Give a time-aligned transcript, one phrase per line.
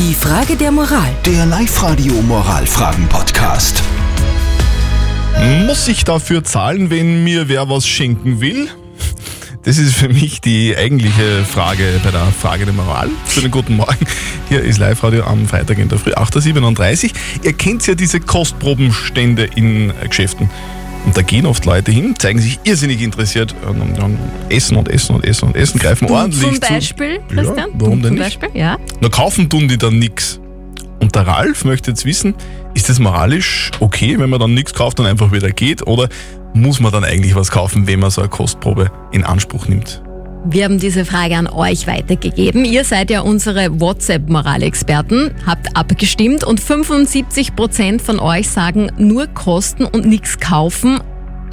[0.00, 1.14] Die Frage der Moral.
[1.26, 3.82] Der Live-Radio Moralfragen-Podcast.
[5.66, 8.70] Muss ich dafür zahlen, wenn mir wer was schenken will?
[9.62, 13.10] Das ist für mich die eigentliche Frage bei der Frage der Moral.
[13.28, 14.06] Schönen guten Morgen.
[14.48, 17.10] Hier ist Live-Radio am Freitag in der Früh, 8.37 Uhr.
[17.42, 20.48] Ihr kennt ja diese Kostprobenstände in Geschäften.
[21.10, 24.16] Und da gehen oft Leute hin, zeigen sich irrsinnig interessiert und dann
[24.48, 26.72] essen und essen und essen und essen, greifen Du ordentlich zum zu.
[26.72, 27.56] Beispiel, Christian?
[27.56, 28.38] Ja, warum denn nicht?
[28.38, 28.78] Beispiel, ja.
[29.00, 30.38] Nur kaufen tun die dann nichts.
[31.00, 32.36] Und der Ralf möchte jetzt wissen,
[32.74, 35.84] ist das moralisch okay, wenn man dann nichts kauft und einfach wieder geht?
[35.84, 36.08] Oder
[36.54, 40.04] muss man dann eigentlich was kaufen, wenn man so eine Kostprobe in Anspruch nimmt?
[40.44, 42.64] Wir haben diese Frage an euch weitergegeben.
[42.64, 50.06] Ihr seid ja unsere WhatsApp-Moralexperten, habt abgestimmt und 75% von euch sagen nur kosten und
[50.06, 51.00] nichts kaufen.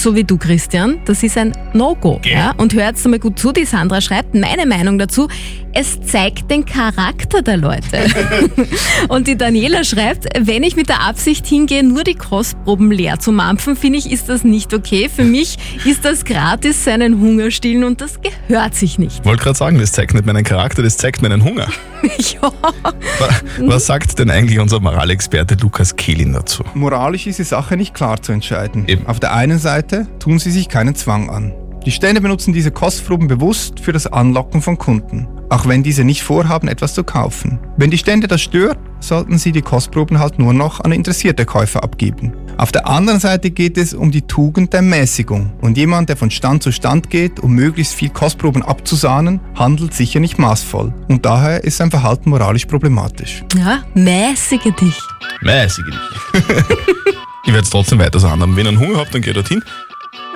[0.00, 0.98] So wie du, Christian.
[1.04, 2.20] Das ist ein No-Go.
[2.22, 2.32] Gell.
[2.32, 2.54] Ja?
[2.56, 5.28] Und hört mal gut zu, die Sandra schreibt, meine Meinung dazu,
[5.74, 8.06] es zeigt den Charakter der Leute.
[9.08, 13.30] Und die Daniela schreibt, wenn ich mit der Absicht hingehe, nur die Kostproben leer zu
[13.30, 15.10] mampfen, finde ich, ist das nicht okay.
[15.14, 19.22] Für mich ist das gratis seinen Hunger stillen und das gehört sich nicht.
[19.26, 21.68] Wollte gerade sagen, das zeigt nicht meinen Charakter, das zeigt meinen Hunger.
[22.18, 22.40] ja.
[22.42, 23.28] Wa-
[23.66, 26.64] Was sagt denn eigentlich unser Moralexperte Lukas Kehlin dazu?
[26.72, 28.84] Moralisch ist die Sache nicht klar zu entscheiden.
[28.88, 29.06] Eben.
[29.06, 31.52] Auf der einen Seite tun sie sich keinen Zwang an.
[31.86, 36.22] Die Stände benutzen diese Kostproben bewusst für das Anlocken von Kunden, auch wenn diese nicht
[36.22, 37.58] vorhaben, etwas zu kaufen.
[37.78, 41.82] Wenn die Stände das stört, sollten sie die Kostproben halt nur noch an interessierte Käufer
[41.82, 42.34] abgeben.
[42.58, 45.52] Auf der anderen Seite geht es um die Tugend der Mäßigung.
[45.62, 50.20] Und jemand, der von Stand zu Stand geht, um möglichst viel Kostproben abzusahnen, handelt sicher
[50.20, 50.92] nicht maßvoll.
[51.08, 53.42] Und daher ist sein Verhalten moralisch problematisch.
[53.56, 55.00] ja, mäßige dich.
[55.40, 56.44] Mäßig nicht.
[57.50, 58.56] ich werde es trotzdem weiter so handhaben.
[58.56, 59.62] Wenn ihr einen Hunger habt, dann geht dorthin.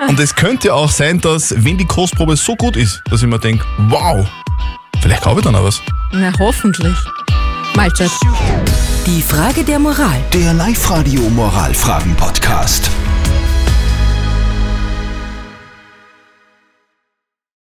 [0.07, 3.39] Und es könnte auch sein, dass, wenn die Kostprobe so gut ist, dass ich mir
[3.39, 4.27] denke, wow,
[5.01, 5.81] vielleicht kaufe ich dann auch was.
[6.11, 6.95] Na, hoffentlich.
[7.73, 8.11] Mahlzeit.
[9.05, 10.21] Die Frage der Moral.
[10.33, 12.89] Der Live-Radio Moralfragen-Podcast.